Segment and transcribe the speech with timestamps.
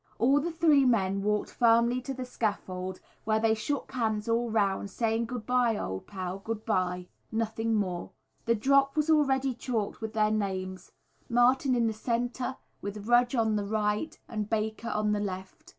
[0.17, 4.89] All the three men walked firmly to the scaffold, where they shook hands all round,
[4.89, 8.09] saying, "Good bye, old pal, good bye" nothing more.
[8.45, 10.91] The drop was already chalked with their names
[11.29, 15.69] Martin in the centre, with Rudge on the right and Baker on the left.